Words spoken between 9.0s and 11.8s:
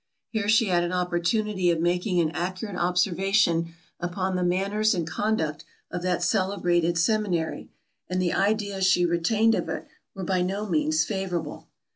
retained of it were by no means favourable.